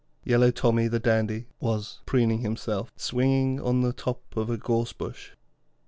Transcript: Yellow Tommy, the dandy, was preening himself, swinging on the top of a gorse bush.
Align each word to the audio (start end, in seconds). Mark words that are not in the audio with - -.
Yellow 0.23 0.49
Tommy, 0.49 0.87
the 0.87 0.97
dandy, 0.97 1.45
was 1.59 1.99
preening 2.07 2.39
himself, 2.39 2.91
swinging 2.95 3.61
on 3.61 3.81
the 3.81 3.93
top 3.93 4.35
of 4.35 4.49
a 4.49 4.57
gorse 4.57 4.93
bush. 4.93 5.33